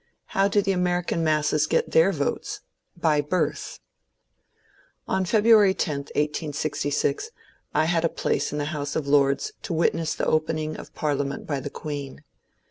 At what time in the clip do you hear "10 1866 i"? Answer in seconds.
5.75-7.85